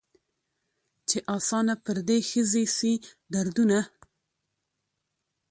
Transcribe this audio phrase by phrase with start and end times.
[1.07, 2.93] چي آسانه پر دې ښځي سي
[3.33, 3.79] دردونه